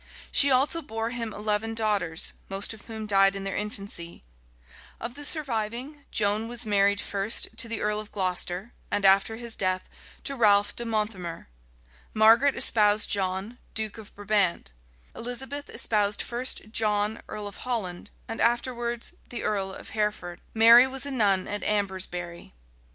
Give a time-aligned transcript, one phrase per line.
[0.31, 4.23] She also bore him eleven daughters, most of whom died in their infancy:
[4.99, 9.55] of the surviving, Joan was married first to the earl of Glocester, and after his
[9.55, 9.87] death
[10.23, 11.49] to Ralph de Monthermer:
[12.15, 14.71] Margaret espoused John, duke of Brabant:
[15.15, 21.05] Elizabeth espoused first John, earl of Holland, and afterwards the earl of Hereford: Mary was
[21.05, 22.55] a nun at Ambresbury.